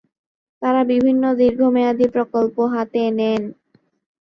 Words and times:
তারা 0.61 0.81
বিভিন্ন 0.91 1.23
দীর্ঘমেয়াদি 1.39 2.05
প্রকল্প 2.15 2.55
হাতে 2.73 3.01
নেন। 3.11 3.41